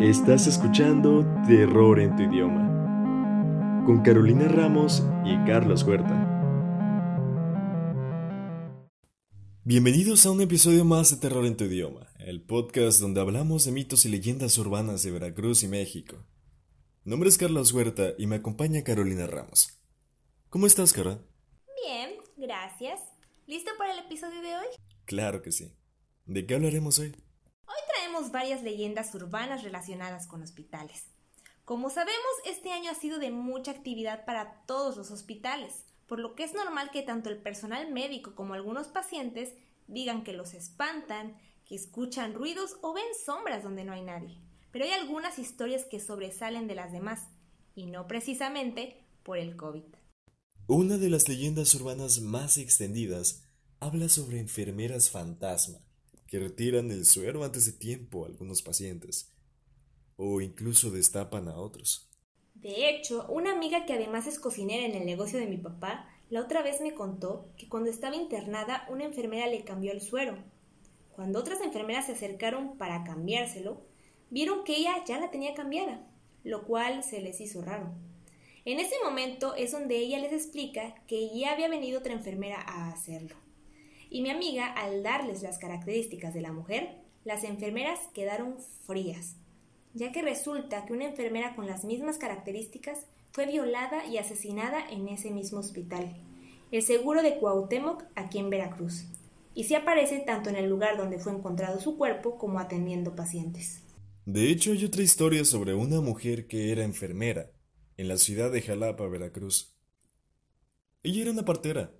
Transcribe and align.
Estás 0.00 0.48
escuchando 0.48 1.24
Terror 1.46 2.00
en 2.00 2.16
tu 2.16 2.24
idioma 2.24 3.82
con 3.86 4.02
Carolina 4.02 4.48
Ramos 4.48 5.04
y 5.24 5.36
Carlos 5.46 5.84
Huerta. 5.84 6.32
Bienvenidos 9.62 10.26
a 10.26 10.32
un 10.32 10.40
episodio 10.40 10.84
más 10.84 11.12
de 11.12 11.18
Terror 11.18 11.46
en 11.46 11.56
tu 11.56 11.64
idioma, 11.64 12.08
el 12.18 12.42
podcast 12.42 13.00
donde 13.00 13.20
hablamos 13.20 13.66
de 13.66 13.70
mitos 13.70 14.04
y 14.04 14.08
leyendas 14.08 14.58
urbanas 14.58 15.04
de 15.04 15.12
Veracruz 15.12 15.62
y 15.62 15.68
México. 15.68 16.16
Mi 17.04 17.10
nombre 17.10 17.28
es 17.28 17.38
Carlos 17.38 17.72
Huerta 17.72 18.14
y 18.18 18.26
me 18.26 18.36
acompaña 18.36 18.82
Carolina 18.82 19.28
Ramos. 19.28 19.80
¿Cómo 20.50 20.66
estás, 20.66 20.92
Cara? 20.92 21.20
Bien, 21.84 22.10
gracias. 22.36 23.00
¿Listo 23.46 23.70
para 23.78 23.92
el 23.92 24.00
episodio 24.00 24.42
de 24.42 24.56
hoy? 24.56 24.66
Claro 25.04 25.40
que 25.40 25.52
sí. 25.52 25.72
¿De 26.26 26.46
qué 26.46 26.56
hablaremos 26.56 26.98
hoy? 26.98 27.14
Varias 28.30 28.62
leyendas 28.62 29.12
urbanas 29.14 29.64
relacionadas 29.64 30.28
con 30.28 30.40
hospitales. 30.42 31.06
Como 31.64 31.90
sabemos, 31.90 32.32
este 32.46 32.70
año 32.70 32.90
ha 32.90 32.94
sido 32.94 33.18
de 33.18 33.32
mucha 33.32 33.72
actividad 33.72 34.24
para 34.24 34.62
todos 34.66 34.96
los 34.96 35.10
hospitales, 35.10 35.84
por 36.06 36.20
lo 36.20 36.36
que 36.36 36.44
es 36.44 36.54
normal 36.54 36.90
que 36.92 37.02
tanto 37.02 37.28
el 37.28 37.38
personal 37.38 37.90
médico 37.90 38.36
como 38.36 38.54
algunos 38.54 38.86
pacientes 38.86 39.52
digan 39.88 40.22
que 40.22 40.32
los 40.32 40.54
espantan, 40.54 41.36
que 41.64 41.74
escuchan 41.74 42.34
ruidos 42.34 42.76
o 42.82 42.92
ven 42.92 43.04
sombras 43.24 43.64
donde 43.64 43.84
no 43.84 43.92
hay 43.92 44.02
nadie. 44.02 44.40
Pero 44.70 44.84
hay 44.84 44.92
algunas 44.92 45.40
historias 45.40 45.84
que 45.84 45.98
sobresalen 45.98 46.68
de 46.68 46.76
las 46.76 46.92
demás, 46.92 47.20
y 47.74 47.86
no 47.86 48.06
precisamente 48.06 49.04
por 49.24 49.38
el 49.38 49.56
COVID. 49.56 49.84
Una 50.68 50.98
de 50.98 51.10
las 51.10 51.28
leyendas 51.28 51.74
urbanas 51.74 52.20
más 52.20 52.58
extendidas 52.58 53.42
habla 53.80 54.08
sobre 54.08 54.38
enfermeras 54.38 55.10
fantasma 55.10 55.78
que 56.26 56.38
retiran 56.38 56.90
el 56.90 57.06
suero 57.06 57.44
antes 57.44 57.66
de 57.66 57.72
tiempo 57.72 58.24
a 58.24 58.28
algunos 58.28 58.62
pacientes 58.62 59.34
o 60.16 60.40
incluso 60.40 60.90
destapan 60.90 61.48
a 61.48 61.56
otros. 61.56 62.08
De 62.54 62.88
hecho, 62.88 63.26
una 63.28 63.52
amiga 63.52 63.84
que 63.84 63.92
además 63.92 64.26
es 64.26 64.38
cocinera 64.38 64.86
en 64.86 64.94
el 64.94 65.04
negocio 65.04 65.38
de 65.38 65.46
mi 65.46 65.58
papá, 65.58 66.08
la 66.30 66.40
otra 66.40 66.62
vez 66.62 66.80
me 66.80 66.94
contó 66.94 67.52
que 67.58 67.68
cuando 67.68 67.90
estaba 67.90 68.16
internada 68.16 68.86
una 68.88 69.04
enfermera 69.04 69.46
le 69.46 69.64
cambió 69.64 69.92
el 69.92 70.00
suero. 70.00 70.36
Cuando 71.12 71.38
otras 71.38 71.60
enfermeras 71.60 72.06
se 72.06 72.12
acercaron 72.12 72.78
para 72.78 73.04
cambiárselo, 73.04 73.82
vieron 74.30 74.64
que 74.64 74.76
ella 74.76 75.04
ya 75.06 75.20
la 75.20 75.30
tenía 75.30 75.54
cambiada, 75.54 76.06
lo 76.42 76.64
cual 76.64 77.04
se 77.04 77.20
les 77.20 77.40
hizo 77.40 77.60
raro. 77.62 77.92
En 78.64 78.80
ese 78.80 78.94
momento 79.04 79.54
es 79.54 79.72
donde 79.72 79.98
ella 79.98 80.18
les 80.18 80.32
explica 80.32 80.94
que 81.06 81.38
ya 81.38 81.52
había 81.52 81.68
venido 81.68 81.98
otra 81.98 82.14
enfermera 82.14 82.62
a 82.62 82.88
hacerlo. 82.88 83.36
Y 84.14 84.22
mi 84.22 84.30
amiga, 84.30 84.68
al 84.68 85.02
darles 85.02 85.42
las 85.42 85.58
características 85.58 86.34
de 86.34 86.40
la 86.40 86.52
mujer, 86.52 86.98
las 87.24 87.42
enfermeras 87.42 87.98
quedaron 88.14 88.54
frías, 88.86 89.34
ya 89.92 90.12
que 90.12 90.22
resulta 90.22 90.86
que 90.86 90.92
una 90.92 91.06
enfermera 91.06 91.56
con 91.56 91.66
las 91.66 91.84
mismas 91.84 92.16
características 92.18 93.06
fue 93.32 93.46
violada 93.46 94.06
y 94.06 94.18
asesinada 94.18 94.88
en 94.88 95.08
ese 95.08 95.32
mismo 95.32 95.58
hospital, 95.58 96.14
el 96.70 96.82
seguro 96.84 97.22
de 97.24 97.38
Cuauhtémoc, 97.38 98.04
aquí 98.14 98.38
en 98.38 98.50
Veracruz, 98.50 99.06
y 99.52 99.64
se 99.64 99.74
aparece 99.74 100.20
tanto 100.20 100.48
en 100.48 100.54
el 100.54 100.70
lugar 100.70 100.96
donde 100.96 101.18
fue 101.18 101.32
encontrado 101.32 101.80
su 101.80 101.98
cuerpo 101.98 102.38
como 102.38 102.60
atendiendo 102.60 103.16
pacientes. 103.16 103.82
De 104.26 104.48
hecho, 104.48 104.70
hay 104.70 104.84
otra 104.84 105.02
historia 105.02 105.44
sobre 105.44 105.74
una 105.74 106.00
mujer 106.00 106.46
que 106.46 106.70
era 106.70 106.84
enfermera 106.84 107.50
en 107.96 108.06
la 108.06 108.16
ciudad 108.16 108.52
de 108.52 108.62
Jalapa, 108.62 109.08
Veracruz. 109.08 109.76
Ella 111.02 111.22
era 111.22 111.32
una 111.32 111.44
partera, 111.44 111.90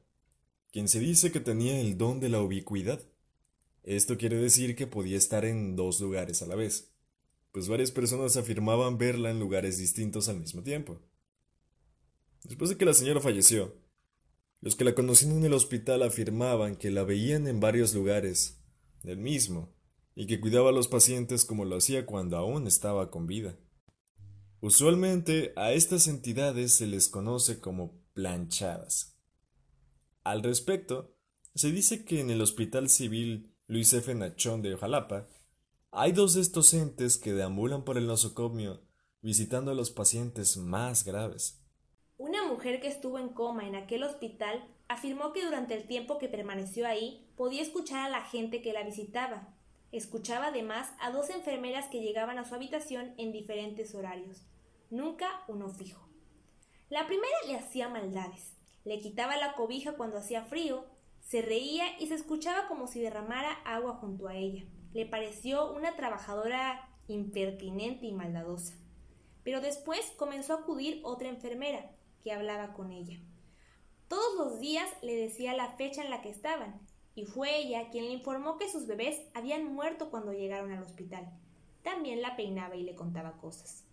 quien 0.74 0.88
se 0.88 0.98
dice 0.98 1.30
que 1.30 1.38
tenía 1.38 1.80
el 1.80 1.96
don 1.96 2.18
de 2.18 2.28
la 2.28 2.42
ubicuidad. 2.42 3.00
Esto 3.84 4.18
quiere 4.18 4.38
decir 4.38 4.74
que 4.74 4.88
podía 4.88 5.16
estar 5.16 5.44
en 5.44 5.76
dos 5.76 6.00
lugares 6.00 6.42
a 6.42 6.46
la 6.46 6.56
vez, 6.56 6.92
pues 7.52 7.68
varias 7.68 7.92
personas 7.92 8.36
afirmaban 8.36 8.98
verla 8.98 9.30
en 9.30 9.38
lugares 9.38 9.78
distintos 9.78 10.28
al 10.28 10.40
mismo 10.40 10.64
tiempo. 10.64 11.00
Después 12.42 12.70
de 12.70 12.76
que 12.76 12.86
la 12.86 12.92
señora 12.92 13.20
falleció, 13.20 13.72
los 14.60 14.74
que 14.74 14.82
la 14.82 14.96
conocían 14.96 15.36
en 15.36 15.44
el 15.44 15.52
hospital 15.52 16.02
afirmaban 16.02 16.74
que 16.74 16.90
la 16.90 17.04
veían 17.04 17.46
en 17.46 17.60
varios 17.60 17.94
lugares 17.94 18.58
del 19.04 19.18
mismo 19.18 19.72
y 20.16 20.26
que 20.26 20.40
cuidaba 20.40 20.70
a 20.70 20.72
los 20.72 20.88
pacientes 20.88 21.44
como 21.44 21.64
lo 21.64 21.76
hacía 21.76 22.04
cuando 22.04 22.36
aún 22.36 22.66
estaba 22.66 23.12
con 23.12 23.28
vida. 23.28 23.56
Usualmente 24.60 25.52
a 25.54 25.72
estas 25.72 26.08
entidades 26.08 26.72
se 26.72 26.88
les 26.88 27.06
conoce 27.06 27.60
como 27.60 27.92
planchadas. 28.12 29.13
Al 30.24 30.42
respecto, 30.42 31.14
se 31.54 31.70
dice 31.70 32.04
que 32.04 32.20
en 32.20 32.30
el 32.30 32.40
Hospital 32.40 32.88
Civil 32.88 33.54
Luis 33.66 33.92
F. 33.92 34.14
Nachón 34.14 34.62
de 34.62 34.74
Ojalapa 34.74 35.28
hay 35.92 36.10
dos 36.12 36.34
de 36.34 36.40
estos 36.40 36.74
entes 36.74 37.16
que 37.16 37.32
deambulan 37.32 37.84
por 37.84 37.98
el 37.98 38.06
nosocomio 38.06 38.80
visitando 39.22 39.70
a 39.70 39.74
los 39.74 39.90
pacientes 39.90 40.56
más 40.56 41.04
graves. 41.04 41.62
Una 42.18 42.46
mujer 42.46 42.80
que 42.80 42.88
estuvo 42.88 43.18
en 43.18 43.28
coma 43.28 43.66
en 43.66 43.76
aquel 43.76 44.02
hospital 44.02 44.66
afirmó 44.88 45.32
que 45.32 45.44
durante 45.44 45.74
el 45.74 45.86
tiempo 45.86 46.18
que 46.18 46.28
permaneció 46.28 46.86
ahí 46.86 47.30
podía 47.36 47.62
escuchar 47.62 48.00
a 48.00 48.10
la 48.10 48.22
gente 48.22 48.60
que 48.60 48.72
la 48.72 48.82
visitaba. 48.82 49.54
Escuchaba 49.92 50.48
además 50.48 50.90
a 51.00 51.10
dos 51.10 51.30
enfermeras 51.30 51.86
que 51.86 52.02
llegaban 52.02 52.38
a 52.38 52.44
su 52.44 52.54
habitación 52.54 53.14
en 53.16 53.32
diferentes 53.32 53.94
horarios 53.94 54.42
nunca 54.94 55.44
uno 55.48 55.68
fijo. 55.68 56.08
La 56.88 57.06
primera 57.06 57.36
le 57.46 57.56
hacía 57.56 57.88
maldades, 57.88 58.53
le 58.84 59.00
quitaba 59.00 59.36
la 59.36 59.54
cobija 59.54 59.96
cuando 59.96 60.18
hacía 60.18 60.44
frío, 60.44 60.84
se 61.20 61.40
reía 61.40 61.98
y 61.98 62.06
se 62.06 62.14
escuchaba 62.14 62.68
como 62.68 62.86
si 62.86 63.00
derramara 63.00 63.52
agua 63.64 63.94
junto 63.94 64.28
a 64.28 64.36
ella. 64.36 64.64
Le 64.92 65.06
pareció 65.06 65.72
una 65.72 65.96
trabajadora 65.96 66.88
impertinente 67.08 68.06
y 68.06 68.12
maldadosa. 68.12 68.74
Pero 69.42 69.60
después 69.60 70.12
comenzó 70.16 70.52
a 70.52 70.60
acudir 70.60 71.00
otra 71.02 71.28
enfermera 71.28 71.90
que 72.22 72.32
hablaba 72.32 72.74
con 72.74 72.92
ella. 72.92 73.18
Todos 74.08 74.36
los 74.36 74.60
días 74.60 74.88
le 75.02 75.16
decía 75.16 75.54
la 75.54 75.72
fecha 75.76 76.02
en 76.02 76.10
la 76.10 76.20
que 76.20 76.30
estaban, 76.30 76.80
y 77.14 77.24
fue 77.24 77.56
ella 77.56 77.90
quien 77.90 78.04
le 78.06 78.12
informó 78.12 78.58
que 78.58 78.70
sus 78.70 78.86
bebés 78.86 79.20
habían 79.34 79.72
muerto 79.72 80.10
cuando 80.10 80.32
llegaron 80.32 80.72
al 80.72 80.82
hospital. 80.82 81.30
También 81.82 82.22
la 82.22 82.36
peinaba 82.36 82.76
y 82.76 82.82
le 82.82 82.94
contaba 82.94 83.38
cosas. 83.38 83.84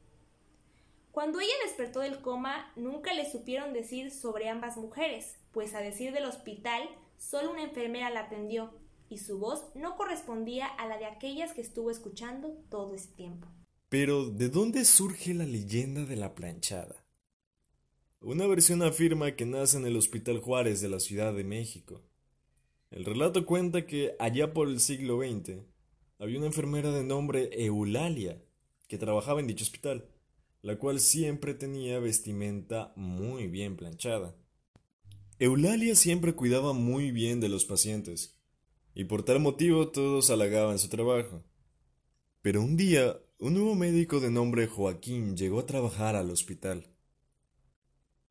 Cuando 1.11 1.41
ella 1.41 1.53
despertó 1.66 1.99
del 1.99 2.22
coma, 2.22 2.72
nunca 2.77 3.13
le 3.13 3.29
supieron 3.29 3.73
decir 3.73 4.11
sobre 4.11 4.47
ambas 4.47 4.77
mujeres, 4.77 5.35
pues 5.51 5.75
a 5.75 5.81
decir 5.81 6.13
del 6.13 6.23
hospital, 6.23 6.89
solo 7.17 7.51
una 7.51 7.63
enfermera 7.63 8.09
la 8.09 8.22
atendió, 8.22 8.73
y 9.09 9.17
su 9.17 9.38
voz 9.38 9.75
no 9.75 9.97
correspondía 9.97 10.67
a 10.67 10.88
la 10.88 10.97
de 10.97 11.05
aquellas 11.05 11.51
que 11.51 11.59
estuvo 11.59 11.91
escuchando 11.91 12.55
todo 12.69 12.95
ese 12.95 13.09
tiempo. 13.09 13.49
Pero, 13.89 14.29
¿de 14.29 14.47
dónde 14.47 14.85
surge 14.85 15.33
la 15.33 15.44
leyenda 15.44 16.05
de 16.05 16.16
la 16.16 16.33
planchada? 16.33 17.05
Una 18.22 18.47
versión 18.47 18.81
afirma 18.81 19.35
que 19.35 19.45
nace 19.45 19.75
en 19.75 19.85
el 19.85 19.97
Hospital 19.97 20.39
Juárez 20.39 20.79
de 20.79 20.88
la 20.88 21.01
Ciudad 21.01 21.33
de 21.33 21.43
México. 21.43 22.01
El 22.89 23.03
relato 23.03 23.45
cuenta 23.45 23.85
que 23.85 24.16
allá 24.17 24.53
por 24.53 24.69
el 24.69 24.79
siglo 24.79 25.19
XX 25.19 25.57
había 26.19 26.38
una 26.38 26.47
enfermera 26.47 26.91
de 26.91 27.03
nombre 27.03 27.49
Eulalia 27.66 28.41
que 28.88 28.97
trabajaba 28.97 29.41
en 29.41 29.47
dicho 29.47 29.63
hospital 29.63 30.07
la 30.61 30.77
cual 30.77 30.99
siempre 30.99 31.53
tenía 31.53 31.99
vestimenta 31.99 32.94
muy 32.95 33.47
bien 33.47 33.75
planchada. 33.75 34.35
Eulalia 35.39 35.95
siempre 35.95 36.33
cuidaba 36.33 36.73
muy 36.73 37.11
bien 37.11 37.39
de 37.39 37.49
los 37.49 37.66
pacientes, 37.66 38.38
y 38.94 39.05
por 39.05 39.23
tal 39.23 39.39
motivo 39.39 39.89
todos 39.89 40.29
halagaban 40.29 40.77
su 40.77 40.88
trabajo. 40.89 41.44
Pero 42.41 42.61
un 42.61 42.77
día, 42.77 43.19
un 43.39 43.55
nuevo 43.55 43.73
médico 43.73 44.19
de 44.19 44.29
nombre 44.29 44.67
Joaquín 44.67 45.35
llegó 45.35 45.59
a 45.59 45.66
trabajar 45.66 46.16
al 46.16 46.29
hospital. 46.29 46.88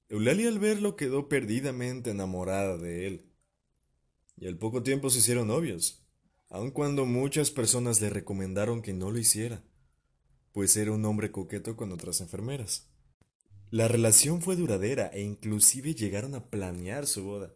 Eulalia 0.09 0.49
al 0.49 0.59
verlo 0.59 0.97
quedó 0.97 1.29
perdidamente 1.29 2.11
enamorada 2.11 2.77
de 2.79 3.07
él, 3.09 3.27
y 4.37 4.47
al 4.47 4.57
poco 4.57 4.85
tiempo 4.85 5.11
se 5.11 5.19
hicieron 5.19 5.49
novios, 5.49 6.05
aun 6.49 6.71
cuando 6.71 7.07
muchas 7.07 7.51
personas 7.51 8.01
le 8.01 8.11
recomendaron 8.11 8.83
que 8.83 8.93
no 8.93 9.11
lo 9.11 9.19
hiciera 9.19 9.65
pues 10.53 10.77
era 10.77 10.93
un 10.93 11.05
hombre 11.05 11.31
coqueto 11.31 11.77
con 11.77 11.93
otras 11.93 12.21
enfermeras. 12.21 12.89
La 13.71 13.89
relación 13.89 14.43
fue 14.43 14.57
duradera 14.57 15.09
e 15.09 15.23
inclusive 15.23 15.95
llegaron 15.95 16.35
a 16.35 16.51
planear 16.51 17.07
su 17.07 17.25
boda. 17.25 17.55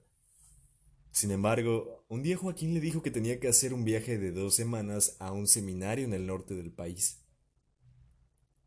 Sin 1.11 1.31
embargo, 1.31 2.05
un 2.09 2.23
día 2.23 2.37
Joaquín 2.37 2.75
le 2.75 2.81
dijo 2.81 3.03
que 3.03 3.11
tenía 3.11 3.41
que 3.41 3.49
hacer 3.49 3.75
un 3.75 3.85
viaje 3.85 4.19
de 4.19 4.33
dos 4.33 4.55
semanas 4.55 5.17
a 5.19 5.33
un 5.33 5.47
seminario 5.47 6.05
en 6.05 6.13
el 6.13 6.27
norte 6.27 6.55
del 6.55 6.73
país. 6.73 7.21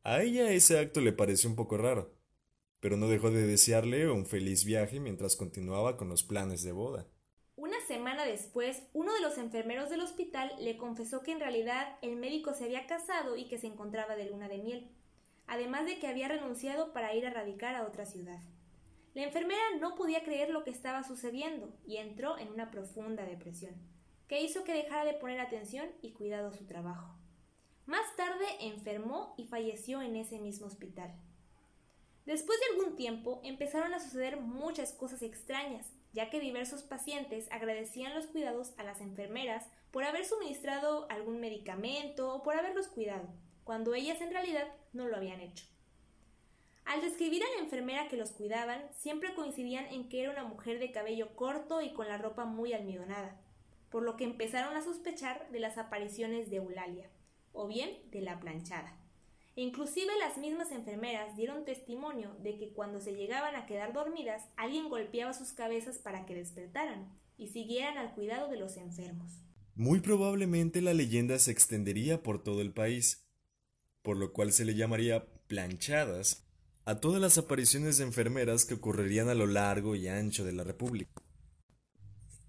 A 0.04 0.22
ella 0.22 0.52
ese 0.52 0.80
acto 0.80 1.02
le 1.02 1.14
pareció 1.14 1.50
un 1.50 1.56
poco 1.56 1.78
raro, 1.78 2.14
pero 2.80 2.96
no 2.96 3.08
dejó 3.10 3.32
de 3.32 3.46
desearle 3.46 4.10
un 4.10 4.26
feliz 4.26 4.64
viaje 4.64 5.00
mientras 5.00 5.36
continuaba 5.36 5.98
con 5.98 6.10
los 6.10 6.24
planes 6.24 6.64
de 6.64 6.72
boda 6.72 7.08
semana 7.98 8.26
después, 8.26 8.84
uno 8.94 9.12
de 9.12 9.22
los 9.22 9.40
enfermeros 9.40 9.90
del 9.90 10.02
hospital 10.02 10.54
le 10.60 10.78
confesó 10.78 11.24
que 11.24 11.32
en 11.32 11.40
realidad 11.40 11.98
el 12.04 12.16
médico 12.16 12.54
se 12.54 12.66
había 12.66 12.86
casado 12.86 13.38
y 13.38 13.48
que 13.48 13.58
se 13.58 13.66
encontraba 13.66 14.16
de 14.16 14.30
luna 14.30 14.48
de 14.48 14.60
miel, 14.60 14.92
además 15.48 15.88
de 15.88 15.98
que 15.98 16.06
había 16.06 16.28
renunciado 16.28 16.94
para 16.94 17.16
ir 17.16 17.26
a 17.26 17.32
radicar 17.32 17.74
a 17.74 17.88
otra 17.88 18.06
ciudad. 18.06 18.40
La 19.16 19.24
enfermera 19.24 19.64
no 19.82 19.96
podía 19.96 20.24
creer 20.24 20.52
lo 20.52 20.64
que 20.64 20.70
estaba 20.70 21.04
sucediendo 21.04 21.74
y 21.88 21.98
entró 21.98 22.38
en 22.38 22.50
una 22.50 22.70
profunda 22.70 23.26
depresión, 23.26 23.74
que 24.28 24.44
hizo 24.44 24.64
que 24.64 24.74
dejara 24.74 25.04
de 25.04 25.16
poner 25.16 25.40
atención 25.40 25.90
y 26.04 26.12
cuidado 26.12 26.50
a 26.50 26.54
su 26.54 26.68
trabajo. 26.68 27.16
Más 27.88 28.16
tarde 28.16 28.46
enfermó 28.60 29.34
y 29.38 29.46
falleció 29.46 30.04
en 30.04 30.18
ese 30.18 30.38
mismo 30.38 30.68
hospital. 30.68 31.16
Después 32.28 32.60
de 32.60 32.76
algún 32.76 32.98
tiempo 32.98 33.40
empezaron 33.46 33.94
a 33.94 34.02
suceder 34.02 34.42
muchas 34.42 34.92
cosas 34.92 35.22
extrañas, 35.22 35.94
ya 36.12 36.30
que 36.30 36.42
diversos 36.42 36.84
pacientes 36.84 37.48
agradecían 37.52 38.14
los 38.14 38.28
cuidados 38.28 38.74
a 38.78 38.84
las 38.84 39.00
enfermeras 39.00 39.66
por 39.92 40.04
haber 40.04 40.26
suministrado 40.26 41.08
algún 41.10 41.40
medicamento 41.40 42.36
o 42.36 42.44
por 42.44 42.58
haberlos 42.58 42.90
cuidado, 42.90 43.30
cuando 43.64 43.94
ellas 43.94 44.20
en 44.20 44.32
realidad 44.32 44.68
no 44.92 45.08
lo 45.08 45.16
habían 45.16 45.40
hecho. 45.40 45.68
Al 46.84 47.00
describir 47.00 47.44
a 47.46 47.56
la 47.56 47.64
enfermera 47.64 48.10
que 48.10 48.18
los 48.18 48.32
cuidaban, 48.32 48.84
siempre 48.92 49.34
coincidían 49.34 49.86
en 49.86 50.10
que 50.10 50.24
era 50.24 50.32
una 50.32 50.44
mujer 50.44 50.80
de 50.80 50.92
cabello 50.92 51.34
corto 51.34 51.82
y 51.82 51.94
con 51.94 52.10
la 52.10 52.18
ropa 52.18 52.44
muy 52.44 52.74
almidonada, 52.74 53.40
por 53.90 54.04
lo 54.04 54.18
que 54.18 54.26
empezaron 54.26 54.76
a 54.76 54.82
sospechar 54.82 55.50
de 55.52 55.62
las 55.62 55.78
apariciones 55.78 56.50
de 56.50 56.58
Eulalia, 56.58 57.10
o 57.54 57.68
bien 57.68 57.98
de 58.12 58.20
la 58.20 58.42
planchada. 58.42 58.98
Inclusive 59.60 60.12
las 60.20 60.38
mismas 60.38 60.72
enfermeras 60.72 61.36
dieron 61.36 61.66
testimonio 61.66 62.38
de 62.44 62.60
que 62.60 62.74
cuando 62.74 63.02
se 63.02 63.16
llegaban 63.16 63.56
a 63.56 63.66
quedar 63.66 63.92
dormidas, 63.92 64.44
alguien 64.56 64.88
golpeaba 64.88 65.34
sus 65.34 65.52
cabezas 65.52 65.98
para 65.98 66.28
que 66.28 66.36
despertaran 66.36 67.12
y 67.40 67.48
siguieran 67.48 67.98
al 67.98 68.14
cuidado 68.14 68.52
de 68.52 68.58
los 68.58 68.78
enfermos. 68.78 69.32
Muy 69.74 70.00
probablemente 70.00 70.80
la 70.80 70.94
leyenda 70.94 71.40
se 71.40 71.50
extendería 71.50 72.22
por 72.22 72.44
todo 72.44 72.62
el 72.62 72.72
país, 72.72 73.28
por 74.04 74.18
lo 74.18 74.32
cual 74.32 74.52
se 74.52 74.64
le 74.64 74.76
llamaría 74.76 75.26
planchadas 75.48 76.46
a 76.86 77.00
todas 77.00 77.20
las 77.20 77.40
apariciones 77.40 77.98
de 77.98 78.04
enfermeras 78.04 78.64
que 78.64 78.76
ocurrirían 78.76 79.28
a 79.28 79.34
lo 79.34 79.48
largo 79.48 79.96
y 79.96 80.08
ancho 80.08 80.46
de 80.46 80.54
la 80.54 80.66
República. 80.66 81.24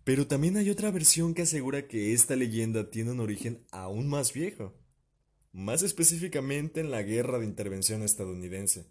Pero 0.05 0.27
también 0.27 0.59
hay 0.59 0.69
otra 0.69 0.91
versión 0.91 1.33
que 1.33 1.43
asegura 1.43 1.89
que 1.89 2.13
esta 2.13 2.37
leyenda 2.37 2.91
tiene 2.91 3.13
un 3.13 3.21
origen 3.21 3.65
aún 3.73 4.09
más 4.09 4.35
viejo 4.35 4.78
más 5.59 5.83
específicamente 5.83 6.79
en 6.79 6.93
la 6.93 7.03
Guerra 7.03 7.41
de 7.41 7.45
Intervención 7.45 8.05
estadounidense. 8.05 8.87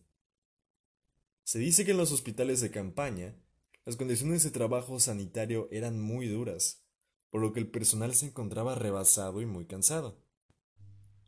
Se 1.43 1.59
dice 1.59 1.85
que 1.85 1.91
en 1.91 1.97
los 1.97 2.11
hospitales 2.11 2.59
de 2.59 2.71
campaña, 2.71 3.41
las 3.85 3.95
condiciones 3.95 4.43
de 4.43 4.51
trabajo 4.51 4.99
sanitario 4.99 5.69
eran 5.71 5.97
muy 5.97 6.27
duras, 6.27 6.83
por 7.29 7.39
lo 7.39 7.53
que 7.53 7.61
el 7.61 7.71
personal 7.71 8.13
se 8.15 8.25
encontraba 8.25 8.75
rebasado 8.75 9.41
y 9.41 9.45
muy 9.45 9.65
cansado. 9.65 10.21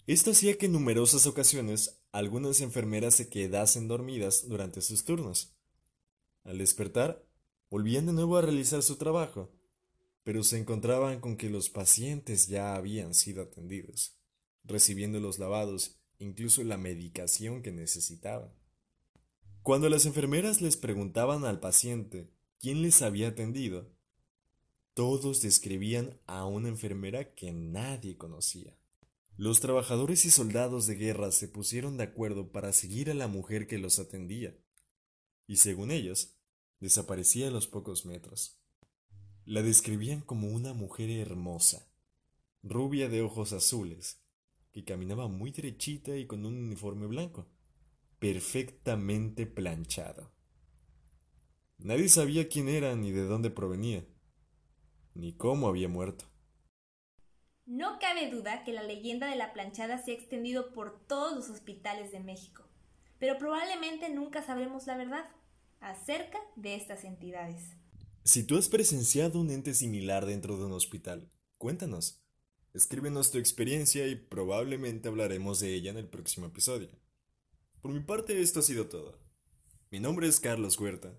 Esto 0.07 0.31
hacía 0.31 0.57
que 0.57 0.65
en 0.65 0.73
numerosas 0.73 1.25
ocasiones 1.25 2.01
algunas 2.11 2.59
enfermeras 2.59 3.15
se 3.15 3.29
quedasen 3.29 3.87
dormidas 3.87 4.49
durante 4.49 4.81
sus 4.81 5.05
turnos. 5.05 5.55
Al 6.43 6.57
despertar, 6.57 7.25
volvían 7.69 8.07
de 8.07 8.11
nuevo 8.11 8.35
a 8.35 8.41
realizar 8.41 8.83
su 8.83 8.97
trabajo, 8.97 9.49
pero 10.23 10.43
se 10.43 10.57
encontraban 10.57 11.21
con 11.21 11.37
que 11.37 11.49
los 11.49 11.69
pacientes 11.69 12.47
ya 12.47 12.75
habían 12.75 13.13
sido 13.13 13.41
atendidos 13.41 14.18
recibiendo 14.63 15.19
los 15.19 15.39
lavados, 15.39 15.99
incluso 16.17 16.63
la 16.63 16.77
medicación 16.77 17.61
que 17.61 17.71
necesitaba. 17.71 18.53
Cuando 19.61 19.89
las 19.89 20.05
enfermeras 20.05 20.61
les 20.61 20.77
preguntaban 20.77 21.45
al 21.45 21.59
paciente 21.59 22.31
quién 22.59 22.81
les 22.81 23.01
había 23.01 23.29
atendido, 23.29 23.91
todos 24.93 25.41
describían 25.41 26.19
a 26.25 26.45
una 26.45 26.69
enfermera 26.69 27.33
que 27.33 27.51
nadie 27.51 28.17
conocía. 28.17 28.77
Los 29.37 29.61
trabajadores 29.61 30.25
y 30.25 30.31
soldados 30.31 30.87
de 30.87 30.95
guerra 30.95 31.31
se 31.31 31.47
pusieron 31.47 31.95
de 31.95 32.03
acuerdo 32.03 32.51
para 32.51 32.73
seguir 32.73 33.09
a 33.09 33.13
la 33.13 33.27
mujer 33.27 33.67
que 33.67 33.77
los 33.77 33.97
atendía, 33.97 34.57
y 35.47 35.55
según 35.55 35.91
ellos, 35.91 36.35
desaparecía 36.81 37.47
a 37.47 37.51
los 37.51 37.67
pocos 37.67 38.05
metros. 38.05 38.59
La 39.45 39.61
describían 39.61 40.21
como 40.21 40.49
una 40.49 40.73
mujer 40.73 41.09
hermosa, 41.09 41.89
rubia 42.61 43.07
de 43.07 43.21
ojos 43.21 43.53
azules, 43.53 44.21
que 44.71 44.83
caminaba 44.83 45.27
muy 45.27 45.51
derechita 45.51 46.15
y 46.15 46.25
con 46.25 46.45
un 46.45 46.57
uniforme 46.57 47.07
blanco, 47.07 47.47
perfectamente 48.19 49.45
planchado. 49.45 50.31
Nadie 51.77 52.09
sabía 52.09 52.49
quién 52.49 52.67
era 52.67 52.95
ni 52.95 53.11
de 53.11 53.23
dónde 53.23 53.49
provenía, 53.49 54.05
ni 55.13 55.33
cómo 55.33 55.67
había 55.67 55.87
muerto. 55.87 56.25
No 57.65 57.99
cabe 57.99 58.29
duda 58.29 58.63
que 58.63 58.73
la 58.73 58.83
leyenda 58.83 59.27
de 59.27 59.35
la 59.35 59.53
planchada 59.53 59.97
se 59.97 60.11
ha 60.11 60.15
extendido 60.15 60.73
por 60.73 61.05
todos 61.07 61.35
los 61.35 61.49
hospitales 61.49 62.11
de 62.11 62.19
México, 62.19 62.63
pero 63.19 63.37
probablemente 63.37 64.09
nunca 64.09 64.43
sabremos 64.43 64.87
la 64.87 64.97
verdad 64.97 65.25
acerca 65.79 66.39
de 66.55 66.75
estas 66.75 67.03
entidades. 67.03 67.77
Si 68.23 68.43
tú 68.43 68.57
has 68.57 68.67
presenciado 68.69 69.39
un 69.39 69.49
ente 69.49 69.73
similar 69.73 70.25
dentro 70.25 70.57
de 70.57 70.65
un 70.65 70.73
hospital, 70.73 71.31
cuéntanos. 71.57 72.21
Escríbenos 72.73 73.31
tu 73.31 73.39
experiencia 73.39 74.07
y 74.07 74.15
probablemente 74.15 75.09
hablaremos 75.09 75.59
de 75.59 75.73
ella 75.73 75.91
en 75.91 75.97
el 75.97 76.07
próximo 76.07 76.47
episodio. 76.47 76.89
Por 77.81 77.91
mi 77.91 77.99
parte, 77.99 78.39
esto 78.41 78.59
ha 78.59 78.63
sido 78.63 78.87
todo. 78.87 79.17
Mi 79.89 79.99
nombre 79.99 80.27
es 80.27 80.39
Carlos 80.39 80.79
Huerta. 80.79 81.11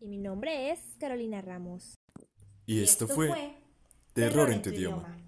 Y 0.00 0.06
mi 0.06 0.16
nombre 0.16 0.70
es 0.70 0.80
Carolina 0.98 1.42
Ramos. 1.42 1.94
Y, 2.66 2.82
esto, 2.82 3.06
fue, 3.06 3.54
Terror, 4.14 4.50
en 4.50 4.62
tu 4.62 4.70
idioma. 4.70 5.18